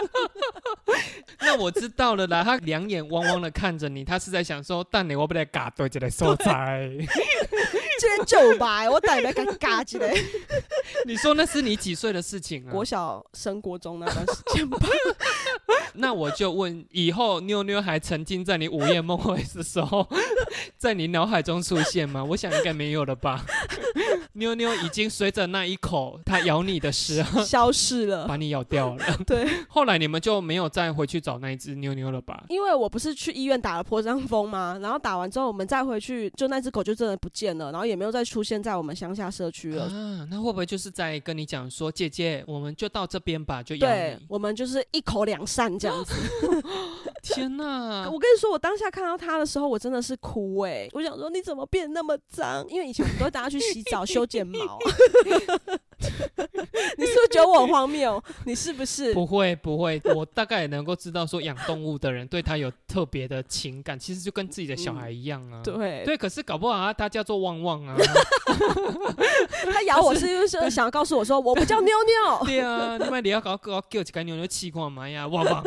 [1.42, 6.90] 那我知道了啦，他两眼汪汪的看着你，他是在想说，但你我不得嘎对这个所在。
[8.00, 10.12] 这边就白，我等下该嘎起来。
[11.06, 12.72] 你说那是你几岁的事情啊？
[12.72, 14.80] 国小升国中那段时间吧。
[15.94, 20.08] 那我就问，以后妞妞还沉浸在你午夜梦回的时候，
[20.78, 22.24] 在你脑海中出现吗？
[22.24, 23.46] 我想应该没有了吧。
[24.40, 29.04] 妞妞已经随着那一口它咬你的时候消失了， 把你咬掉了。
[29.28, 32.44] 对，后来你们就没有再回去找那一只妞妞了吧？
[32.50, 34.78] 因为我不是去医院打了破伤风吗？
[34.82, 39.84] 然后打完之后，我们再回去，就那只狗就真的不见了，然后也没有再出现在我们乡下社区了。
[39.86, 46.14] 啊，那会不会就是在跟你讲说，姐姐，我们就到这边吧，就咬对，我们就是一口两扇这样子。
[47.22, 48.10] 天哪！
[48.10, 50.88] 我跟你说，我当下看到它的时候，我真的是哭哎！
[50.94, 52.66] 我想说，你怎么变那么脏？
[52.68, 54.58] 因为以前我们都会带它去洗澡、修剪毛。
[56.98, 58.22] 你是不是觉得我很荒谬？
[58.46, 59.14] 你是不是？
[59.14, 65.62] 不会不会，我大概也能够知道，说养动物的人对它有特别的情感，其实就跟自己的小孩一样啊。
[65.64, 67.96] 对对，可是搞不好啊，它叫做旺旺啊。
[69.72, 72.46] 它咬我是不是想要告诉我说，我不叫妞妞？
[72.46, 75.64] 对啊，你们你要搞搞叫几个妞妞气矿嘛呀，旺旺。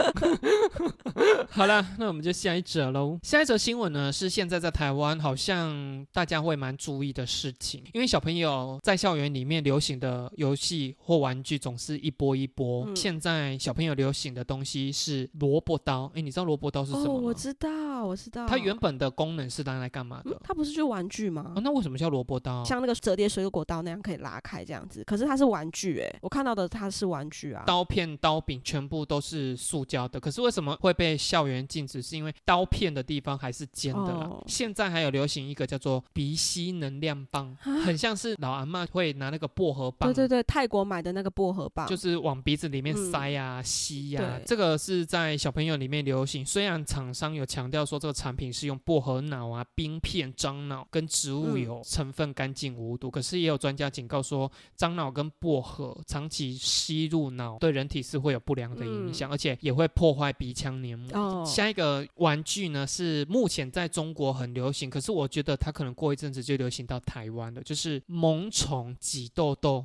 [1.51, 3.19] 好了，那我们就下一则喽。
[3.23, 12.89] 下一则新闻呢，是现在在台湾好像大家会蛮注意的事情，因为小朋友在校园里面流行的游戏或玩具总是一波一波。
[12.95, 17.21] 现在小朋友流行的东西是萝卜刀，哎，你知道萝卜刀是什么吗？
[17.25, 18.47] 我知道，我知道。
[18.47, 20.39] 它原本的功能是拿来干嘛的？
[20.45, 21.55] 它不是就玩具吗？
[21.57, 22.63] 那为什么叫萝卜刀？
[22.65, 27.65] 像那个折叠水果刀那样可以拉开这样子，可是它是玩具哎，我看到的它是玩具啊。
[27.67, 32.05] 刀片、刀柄全部都是塑胶的，可是为什么会被校园禁止？
[32.05, 34.31] 是因为刀片的地方还是尖的啦。
[34.47, 40.13] 现在还有流行一个叫做鼻吸能量棒，很像是老阿妈会拿那个薄荷棒。
[40.15, 44.41] 对对对，泰国买的那个薄荷棒，就是往鼻子里面塞呀、吸呀。
[44.47, 46.45] 这个是在小朋友里面流行。
[46.45, 61.45] 虽然厂商有强调说这个产品是用薄荷脑啊、冰片、樟脑跟植物油成分干净无毒，可是也有专家警告说，樟脑跟薄荷长期吸入脑对人体是会有不良的影响，而且也会破坏鼻腔黏膜。
[61.45, 69.85] 下一个玩具呢是目前在中国很流行，可是我觉得它可能过一阵子就流行到台湾了，就是萌宠挤痘痘。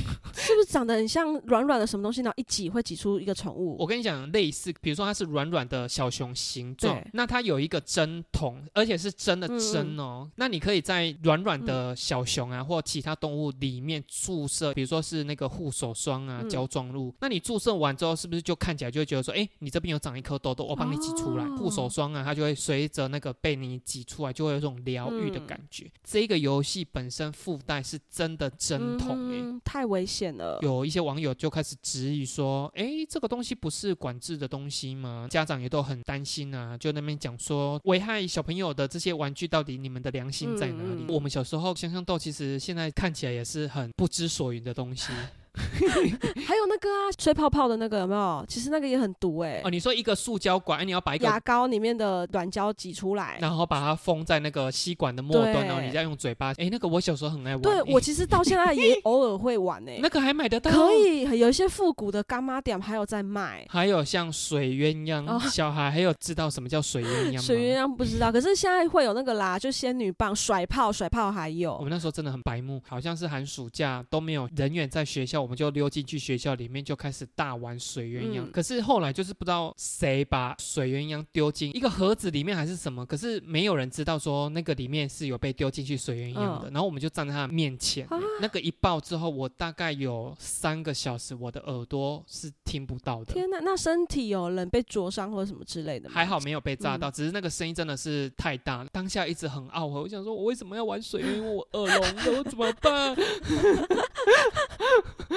[0.33, 2.33] 是不是长得很像软软的什么东西然后？
[2.37, 3.75] 一挤会挤出一个宠物。
[3.77, 10.29] 我跟你讲，类似，比如说它是软软的小熊形状，那它有一个针筒，而且是真的针哦。
[10.35, 17.13] 那你可以在软软的小熊啊或其他动物里面注射，比如说是那个护手霜啊、胶状露。
[17.19, 21.45] 那你注射完之后，是不是就看起来就会觉得说，哎，你这边有长一颗痘痘，我帮你挤出来。
[21.57, 25.91] 护手霜啊，它就会随着那个被你挤出来，就会有这种疗愈的感觉。
[26.03, 30.59] 这个游戏本身附带是真的针筒，哎，太危险了。
[30.61, 41.05] 有一些网友就开始质疑说：“哎，这个东西不是管制的东西吗？”家长也都很担心啊，就那边讲说危害小朋友的这些玩具，到底你们的良心在哪里？
[41.09, 45.11] 我们小时候香香豆其实现在看起来也是很不知所云的东西。
[45.53, 48.45] 还有那个啊，吹泡泡的那个有没有？
[48.47, 49.61] 其实那个也很毒哎。
[49.63, 56.53] 哦，你说一个塑胶管，你要把一个牙膏里面的软胶挤出来，然后把它封在那个吸管的末端，然后你再用嘴巴。
[56.57, 57.61] 哎，那个我小时候很爱玩。
[57.61, 59.99] 对，我其实到现在也偶尔会玩哎。
[60.01, 60.71] 那个还买得到？
[60.71, 63.65] 可以，有一些复古的干妈店还有在卖。
[63.69, 67.41] 还有像水鸳鸯，小孩还有知道什么叫水鸳鸯吗？
[67.41, 71.75] 水鸳鸯不知道，可是现在会有那个啦，就仙女棒、甩炮、甩炮还有。
[71.75, 76.21] 我们那时候真的很白目，好像是寒暑假都没有人员在学校，我们就溜进去。
[76.21, 86.69] 学校里面就开始大玩水鸳鸯，可是后来就是不知道谁把水鸳鸯丢进一个盒子里面还是什么，可是没有人知道说那个里面是有被丢进去水鸳鸯的。
[86.69, 88.07] 然后我们就站在他面前，
[88.39, 93.33] 那个一爆之后，我大概有三个小时，我的耳朵是听不到的。
[93.33, 96.13] 天哪，那身体有人被灼伤或者什么之类的吗？
[96.13, 99.99] 还好没有被炸到，只是那个声音真的是太大，当下一直很懊悔。
[100.01, 101.51] 我想说，我为什么要玩水鸳鸯？
[101.51, 103.15] 我耳聋了，我怎么办？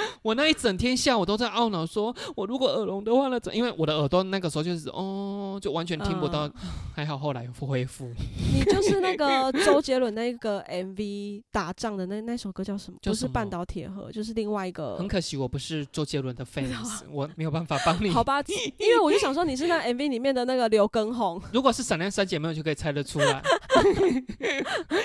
[0.22, 3.38] 我那一整天下午都在懊恼，说我如果耳聋的话呢？
[3.52, 6.50] 因为我的耳朵那个时候就是哦，就完全听不到。
[6.94, 8.08] 还好后来恢复。
[8.54, 12.98] 你就是那个周杰伦那个 MV 打仗的那那首歌叫什么？
[13.02, 14.96] 就是半岛铁盒，就是另外一个。
[14.96, 18.10] 很可惜我不是周杰伦的 fans，我没有办法帮你。
[18.10, 18.40] 好吧，
[18.78, 21.40] 因为我就想说你是那 MV 里面的那个刘畊宏。
[21.52, 23.42] 如果是闪亮三姐妹，就可以猜得出来。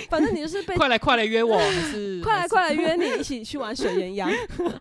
[0.09, 4.31] 反正你就是被快来快来约我，还是快来快来约你一起去玩水鸳鸯。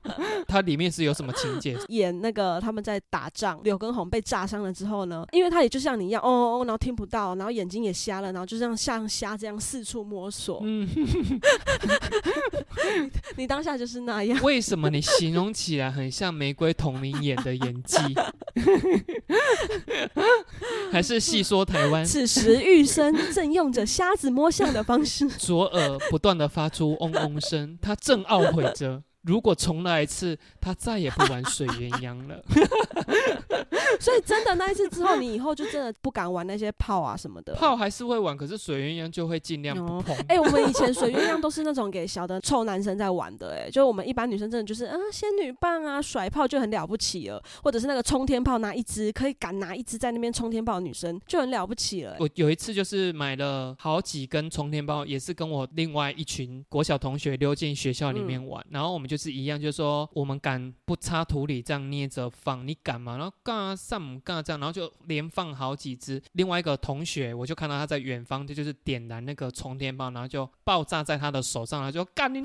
[0.48, 1.76] 它里面是有什么情节？
[1.88, 10.60] 演那个他们在打仗，柳根红被炸伤了之后呢，因为他也就像你一样，哦哦哦，然后听不到，然后眼睛也瞎了，然后就这样像瞎这样四处摸索。
[10.64, 10.88] 嗯，
[13.36, 14.40] 你当下就是那样。
[14.42, 17.96] 为什么你形容起来很像玫瑰童林演的演技？
[20.90, 22.04] 还是细说台湾？
[22.04, 29.02] 此时玉生正用着瞎子摸象的方式，左耳不断的发出嗡嗡声，他正懊悔着。
[29.22, 32.42] 如果重来一次，他再也不玩水鸳鸯了。
[34.00, 37.54] 所以真的那一次之后，你以后就真的不敢玩那些炮啊什么的。
[37.54, 40.16] 炮还是会玩，可是水鸳鸯就会尽量不碰。
[40.28, 52.16] 哎，我们以前水鸳鸯都是那种给小的臭男生在玩的，哎，就我们一般女生真的就是啊仙女棒啊甩炮就很了不起了，或者是那个冲天炮拿一支可以敢拿一支在那边冲天炮的，女生就很了不起了。
[52.20, 63.16] 我有一次就是买了好几根冲天炮，也是跟我另外一群国小同学溜进学校里面玩，然后我们就是一样，就是说我们敢不插土里这样捏着放，你敢吗？
[63.16, 66.22] 然后干上干这样，然后就连放好几只。
[66.32, 72.42] 另外一个同学，我就看到他在远方，这就是点燃那个冲天炮，然后就爆炸在他的手上，他就干你，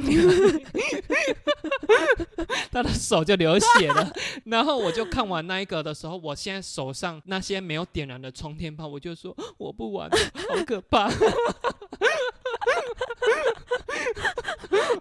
[2.72, 4.12] 他的手就流血了。
[4.46, 11.10] 然后我就看完那一个的时候，我现在手上那些没有点燃的冲天炮，我就说我不玩了，好可怕。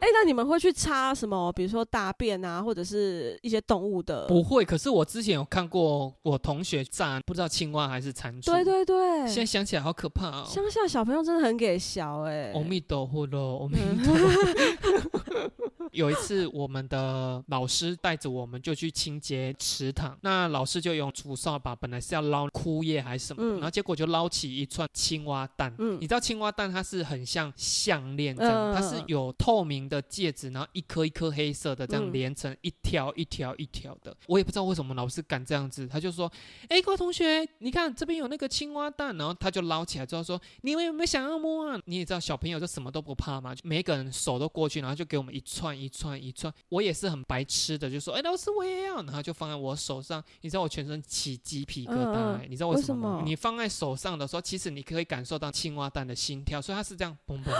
[0.02, 1.52] 哎，那你们会去插什么？
[1.52, 4.26] 比如说大便啊，或者是一些动物的？
[4.26, 4.64] 不会。
[4.64, 8.46] 可是我之前有看过我同学炸，不知道青蛙还是蟾蜍。
[8.46, 9.28] 对对对。
[9.28, 10.44] 现在想起来好可怕哦。
[10.44, 12.50] 乡下小朋友真的很给小哎。
[12.52, 15.50] 阿弥陀佛喽，阿弥陀佛。
[15.92, 25.74] 有一次，我们的老师带着我们就去清洁池塘，那老师就用竹扫把，本来是要捞枯叶还是什么，然后结果就捞起一串青蛙蛋。
[25.78, 34.16] 嗯，你知道青蛙蛋它是很像项链这样，它是有透明的戒指，然后一颗一颗黑色的这样连成一条一条一条的。
[34.26, 36.31] 我也不知道为什么老师敢这样子，他就说
[36.68, 45.81] ：“哎，各位同学，你看这边有那个青蛙蛋。”然后他就捞起来之后说：“你们有没有想要摸啊？”你也知道小朋友就什么都不怕嘛，每个人手都过去，然后就给我们一串。
[45.82, 53.22] 一串一串，我也是很白痴的，就说：“哎，老师我也要。”然后就放在我手上，你知道我全身起鸡皮疙瘩，你知道为什么吗？
[53.24, 57.50] 你放在手上的时候，其实你可以感受到青蛙蛋的心跳，所以它是这样嘣嘣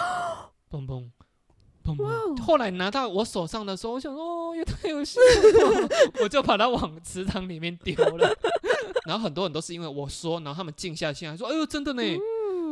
[0.71, 1.11] 嘣嘣
[1.85, 2.41] 嘣嘣。
[2.43, 5.89] 后来拿到我手上的时候，我想说：“哦，也太有心了！”
[6.23, 8.33] 我就把它往池塘里面丢了。
[9.05, 12.03] 然后很多人都是因为我说，然后他们静下心来说：“哎呦，真的呢。”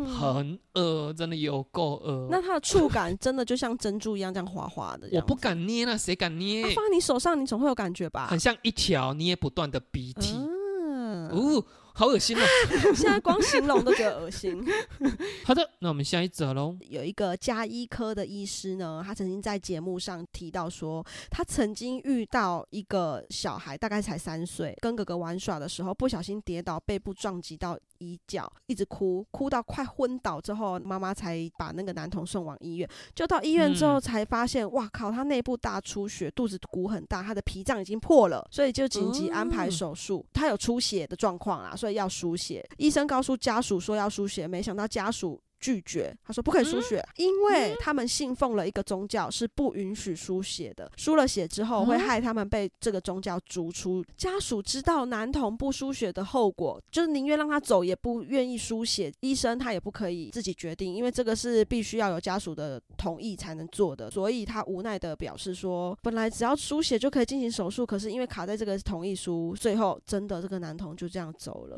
[0.05, 2.29] 很恶，真的有够恶。
[2.31, 5.09] 那它的触感真的就像珍珠一样，这样滑滑的。
[5.13, 6.63] 我不敢捏那谁敢捏？
[6.75, 8.27] 放在你手上，你总会有感觉吧？
[8.29, 10.35] 很像一条捏不断的鼻涕。
[10.37, 11.65] 哦。
[12.01, 12.43] 好恶心啊！
[12.97, 14.65] 现在光形容都觉得恶心。
[15.45, 16.75] 好的，那我们下一则喽。
[16.89, 32.89] 有一个加医科的医师呢，他曾经在节目上提到说，他曾经遇到一个小孩，大概才三岁，跟哥哥玩耍的时候，不小心跌倒，背部撞击到衣角，一直哭，哭到快昏倒之后，妈妈才把那个男童送往医院。
[33.15, 40.25] 就到医院之后才发现，哇靠，他内部大出血，肚子鼓很大，他的脾脏已经破了，所以就紧急安排手术。
[40.33, 41.77] 他有出血的状况啊。
[41.77, 45.41] 所以要输血，医生告诉家属说要输血，没想到家属。
[45.61, 50.91] 拒绝，他说不可以输血，因为他们信奉了一个宗教，是不允许输血的。
[50.97, 54.03] 输了血之后，会害他们被这个宗教逐出。
[54.17, 59.13] 家属知道男童不输血的后果，就是宁愿让他走，也不愿意输血。
[59.21, 64.11] 医生他也不可以自己决定，因为这个是必须要有家属的同意才能做的。
[64.11, 71.77] 所以他无奈的表示说，本来只要输血就可以进行手术，可是因为卡在这个同意书，最后真的这个男童就这样走了。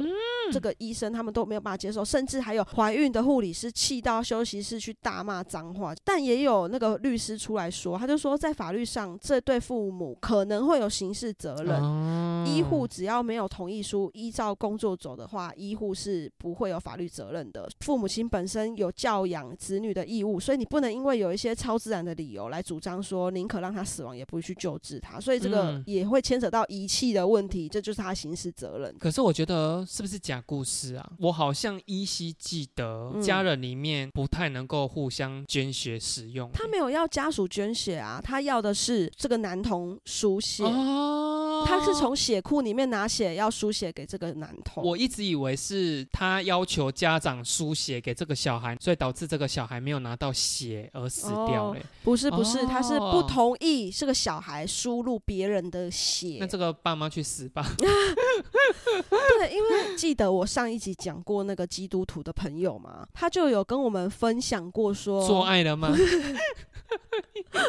[0.52, 3.71] 这个医生他们都没有办法接受，甚至还有怀孕的护理师。
[3.72, 12.46] 气到休息室去大骂脏话，但也有那个律师出来说，他就说在法律上，这对父母可能会有刑事责任。
[12.46, 17.68] 医护只要没有同意书，依照工作走的话，医护是不会有法律责任的。
[17.80, 25.18] 父母亲本身有教养子女的义务，所以你不能因为有一些超自然的理由来主张说宁可让他死亡，也不会去救治他。
[25.20, 28.94] 所以这个也会牵扯到遗弃的问题，这就是他刑事责任。
[28.98, 31.12] 可是我觉得是不是假故事啊？
[31.18, 36.50] 我好像依稀记得家人里面不太能够互相捐血使用。
[36.52, 40.64] 他没有要家属捐血啊，他要的是这个男童输血。
[40.64, 44.82] 哦，他是从血库里面拿血要输血给这个男童。
[44.84, 51.82] 我一直以为是他要求家长输血给这个小孩，所以导致这个小孩没有拿到血而死掉嘞。
[52.02, 56.38] 不是不是，他是不同意这个小孩输入别人的血。
[56.40, 57.64] 那这个爸妈去死吧。
[57.78, 65.94] 对，因为记得我上一集讲过那个基督徒的朋友嘛，他就有跟我们分享过说做爱了吗？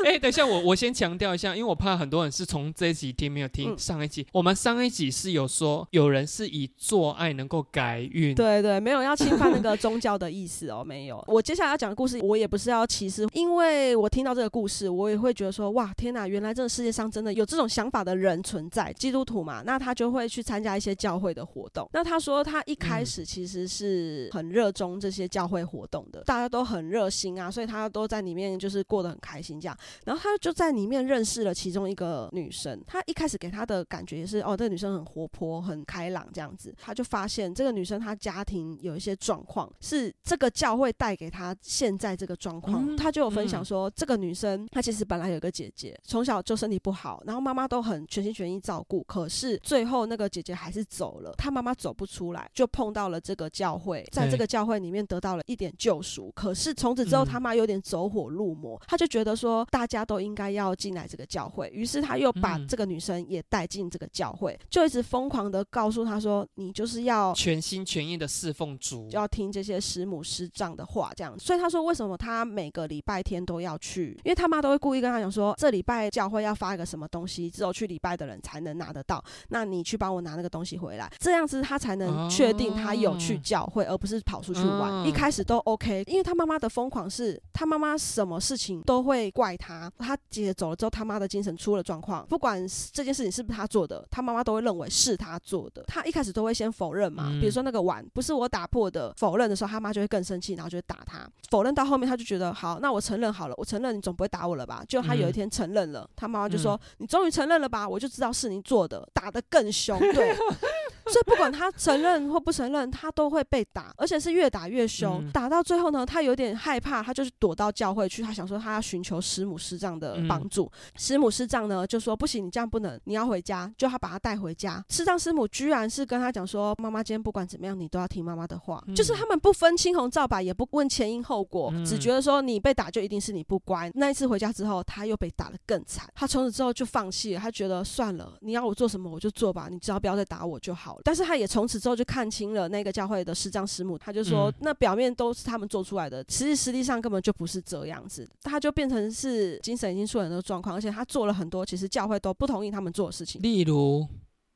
[0.06, 4.26] 哎，等一下，我我先强调一下，因为我怕很多人是从这一集听没有听上一集。
[4.32, 11.24] 我们上一集是有说有人是以做爱能够改运，对对，没有要侵犯那个宗教的意思哦，没有。
[11.28, 21.90] 我接下来要讲的故事，我也不是要歧视，因为我听到这个故事，我也会觉得说，哇，天哪，原来这个世界上真的有这种想法的人存在，基督徒嘛，那他就会去参加一些教会的活动。
[21.94, 29.78] 那他说他一开始其实是很热衷这些教会活动的，大家都很热心啊，所以他都在里面就是过得很开心这样。
[30.06, 36.76] 然后他就在里面认识了其中一个女生，他一开始给他的感觉也是哦，这个女生很活泼、很开朗这样子。
[36.82, 42.98] 他就发现这个女生她家庭有一些状况，是这个教会带给她现在这个状况。
[42.98, 56.32] 他就有分享说，这个女生她其实本来有一个姐姐，从小就身体不好，然后妈妈都很全心全意照顾，可是最后那个姐姐还是走了，她妈妈走不出来，就碰到了这个教会，在这个教会里面得到了一点救赎。
[56.36, 71.38] 可是从此之后，他妈有点走火入魔，他就觉得说大家都应该要进来这个教会，于是他又把这个女生也带进这个教会，就一直疯狂的告诉他说，你就是要全心全意的侍奉主，就要听这些师母师长的话，这样。
[71.38, 74.20] 所以他说，为什么他每个礼拜天都要去？
[74.24, 79.24] 因为他妈都会故意跟他讲说，这礼拜教会要发一个什么东西，只有去礼拜的人才能拿得到。
[79.50, 85.08] 那你去帮我拿那个东西回来，这样子他才能确定他有去教会，而不是跑出去玩。
[85.08, 89.92] 一开始都 OK，因为他妈妈的疯狂是他妈妈什么事情都会怪他。
[90.00, 95.84] 他姐姐走了之后，他妈的精神出了状况，不管这件事情是不是他做的，他妈妈都会认为是他做的。
[95.88, 101.28] 他一开始都会先否认嘛，比如说那个碗不是我打破的，否认的时候，他妈就会更生气，然后就会打他。
[101.50, 104.84] 否认到后面，他就觉得好，那我承认好了，我承认你总不会打我了吧？
[104.88, 107.88] 就他有一天承认了，他妈妈就说：“你终于承认了吧？
[107.88, 110.36] 我就知道是你做的。”打得更凶，对。
[111.12, 115.30] 所以不管他承认或不承认，他都会被打，而且是越打越凶。
[115.32, 118.22] 打到最后呢，他有点害怕，他就是躲到教会去。
[118.22, 120.72] 他想说他要寻求师母师丈的帮助。
[120.96, 124.84] 师母师丈呢就说：“不行，你这样不能，你要回家。”就他把他带回家。
[124.90, 133.92] 师丈师母居然是跟他讲说：“妈妈今天不管怎么样，你都要听妈妈的话。”就是他们不分青红皂白，也不问前因后果，只觉得说你被打就一定是你不乖。
[133.96, 136.08] 那一次回家之后，他又被打得更惨。
[136.16, 141.02] 他从此之后就放弃了，他觉得算了，你要我做什么我就做吧，你只要不要再打我就好了。
[141.04, 148.28] 但是他也从此之后就看清了那个教会的师长师母，他就说那表面都是他们做出来的，其实实际上根本就不是这样子。
[148.42, 154.08] 他就变成是精神已经出了很多状况，而且他做了很多其实教会都不同意他们做的事情，例如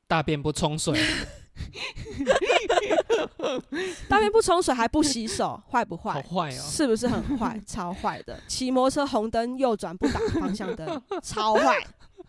[0.06, 0.98] 大便不冲水，
[4.08, 6.12] 大便不冲水还不洗手，坏不坏？
[6.12, 7.60] 好坏哦，是不是很坏？
[7.66, 11.76] 超坏的，骑摩托车红灯右转不打方向灯，超坏。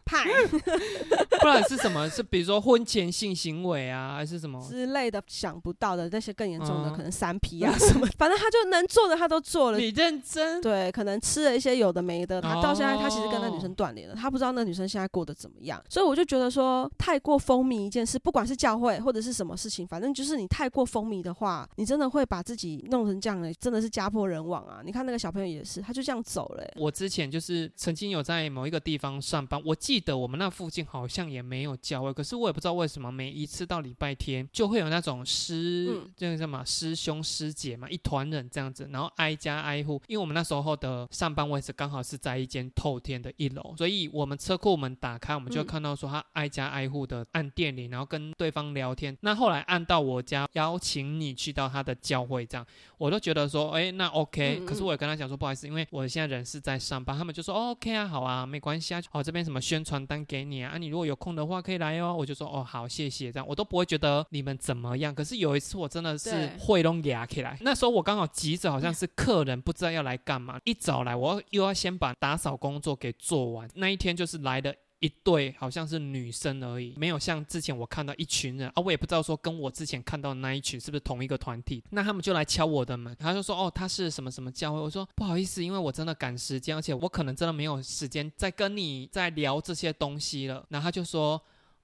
[0.09, 0.25] 派，
[1.39, 2.09] 不然是什么？
[2.09, 5.21] 是比如说婚前性行为啊，还是什么之类的？
[5.27, 9.77] 想不到的那些更严重的，可能三 P 啊什么， 反正他就能做的他都做了。
[9.77, 10.59] 你认真？
[10.61, 12.41] 对，可能吃了一些有的没的。
[12.41, 15.83] 他到现在他其实跟那女生断联了，他不知道那女生现在过得怎么样。
[15.87, 24.81] 所以我就觉得说，太过风靡一件事，不管是教会或者是什么事情，反正就是你太过风靡的话，你真的会把自己弄成这样的，真的是家破人亡啊！
[24.83, 26.63] 你看那个小朋友也是，他就这样走了。
[26.77, 49.17] 我之前就是曾经有在某一个地方上班，我记得我们那附近好像也没有教会，可是我也不知道为什么每一次到礼拜天就会有那种师，这个什么师兄师姐嘛，一团人这样子，然后挨家挨户，因为我们那时候的上班位置刚好是在一间透天的一楼，所以我们车库门打开，我们就看到说他挨家挨户的按店里，然后跟对方聊天。
[49.21, 52.65] 那后来按到我家，邀请你去到他的教会，这样
[52.97, 54.61] 我都觉得说，哎，那 OK。
[54.65, 62.15] 可是我也跟他讲说，不好意思，因为我现在人是在上班，他们就说 OK 啊，好啊，没关系啊，哦这边什么宣传单给你啊，啊你如果有空的话可以来哦。
[62.17, 65.13] 我就说哦好，谢谢，这样我都不会觉得你们怎么样。
[65.13, 73.69] 可是有一次我真的是会弄牙起来，那时候我刚好急着，好像是客人不知道要来干嘛，一早来我又要先把打扫工作给做完。
[73.75, 74.75] 那一天就是来的。
[74.99, 81.81] 一对好像是女生而已，没有像之前我看到一群人啊，我也不知道说跟我之前看到的那一群是不是同一个团体。
[81.91, 84.79] 那他们就来敲我的门，他就说哦，他是什么什么教会。
[84.79, 90.65] 我说不好意思，因为我真的赶时间，而且我可能真的没有时间再跟你再聊这些东西了。
[90.69, 91.41] 然后他就说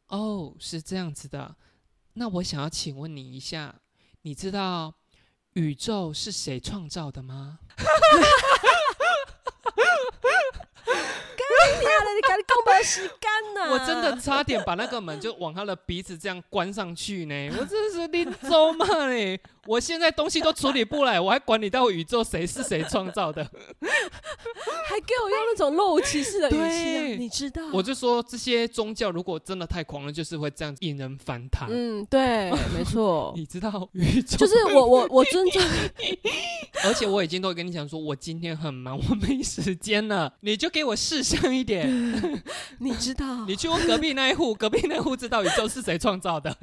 [0.08, 1.56] 哦，是这样子的，
[2.14, 3.74] 那我想要请问你一下，
[4.24, 4.94] 你知道
[5.54, 7.60] 宇宙是谁创造的吗？
[12.16, 13.72] 你赶紧把洗干呐！
[13.74, 17.50] 我真的差点把那个门就往他的鼻子这样关上去呢！
[17.60, 19.40] 我真的是林州嘛嘞！
[19.68, 23.44] 我现在东西都处理不来，我还管你到宇宙谁是谁创造的？
[23.44, 27.64] 还给我用那种若无其事的语气，你知道？
[27.74, 31.68] 我就说这些宗教如果真的太狂了，就是会这样引人反弹。
[31.72, 33.34] 嗯，对，没错。
[33.38, 34.38] 你知道宇宙？
[34.38, 35.62] 就是我我我尊重
[36.86, 41.90] 而且我已经都跟你讲说，我今天很忙，我没时间了， 你就给我试上一点。
[42.80, 43.46] 你知道？
[43.46, 46.56] 你去问隔壁那一户，隔壁那户知道宇宙是谁创造的？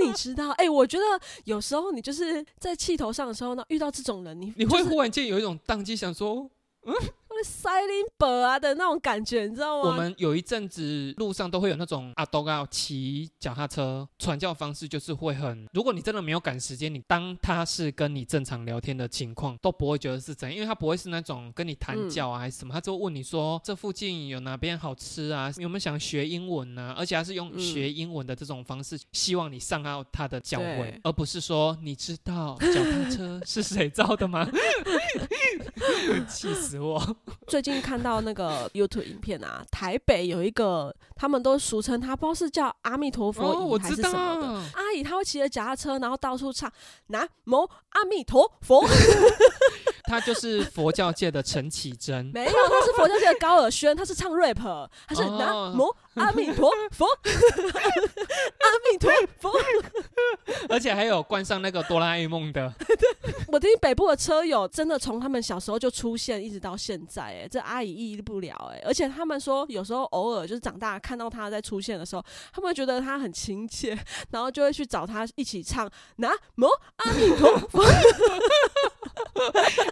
[0.00, 0.50] 你知道？
[0.52, 1.04] 哎，我觉得
[1.44, 6.48] 有时候你就是在气头上的时候呢，遇到这种人，你你会忽然间有一种宕机，想说，
[6.86, 6.94] 嗯，
[7.44, 9.90] 塞林伯啊的那种感觉，你知道吗？
[9.90, 26.94] 我们有一阵子路上都会有那种阿东啊骑脚踏车传教方式，就是会很，如果你真的没有赶时间，你当他是跟你正常聊天的情况，都不会觉得是怎样，因为他不会是那种跟你谈教啊还是什么，他就问你说这附近有哪边好吃啊，有没有想学英文呢？
[26.96, 34.48] 而且还是用学英文的这种方式，希望你上到他的教会，而不是说你知道脚踏车是谁造的吗？
[36.28, 37.16] 气死我！
[37.46, 46.72] 最近看到那个 YouTube 影片啊，台北有一个，他们都俗称他，不知道是叫阿弥陀佛还是什么的阿姨，她会骑着脚踏车，然后到处唱
[47.08, 48.86] 南无阿弥陀佛。
[50.08, 59.52] 他就是佛教界的陈绮贞， 没有，他是佛教界的高尔宣，他是唱 rap，他是南无 阿弥陀佛，阿弥陀佛，
[60.68, 62.72] 而且还有冠上那个哆啦 A 梦的。
[63.48, 73.96] 我听北部的车友真的从他们小时候就出现，一直到现在，哎，这阿姨抑郁不了，哎，而且他们说有时候偶尔就是长大看到他在出现的时候，他们觉得他很亲切，
[74.30, 77.84] 然后就会去找他一起唱南无阿弥陀佛。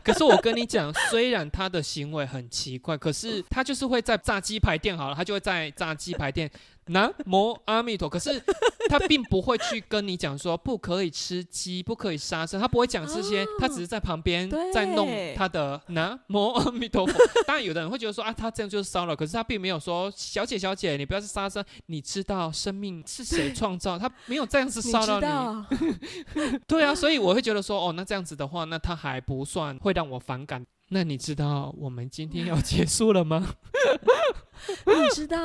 [0.06, 6.48] 可是我跟你讲，虽然他的行为很奇怪，可是他就是会在炸鸡排店好了，他就会在炸鸡排店。
[6.86, 8.40] 南无阿弥陀，可是
[8.88, 17.12] 他并不会去跟你讲说不可以吃鸡，不可以杀生，他不会讲这些，他只是在旁边在弄他的南无阿弥陀佛。
[17.46, 23.98] 当然，有的人会觉得说啊，他这样就是骚扰，可是他并没有说小姐小姐，你不要是杀生，你知道生命是谁创造？
[23.98, 26.58] 他没有这样子骚扰你。
[26.68, 30.64] 对啊，所以我会觉得说，哦，那这样子的话，那他还不算会让我反感。
[30.88, 33.54] 那你知道我们今天要 结束了吗？
[34.86, 35.38] 你知道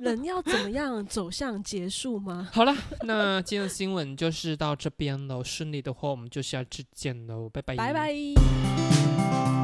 [0.00, 2.48] 人要怎么样走向结束吗？
[2.52, 5.42] 好了，那今天的新闻就是到这边了。
[5.44, 9.55] 顺利的话，我们就下次见喽，拜拜，拜拜。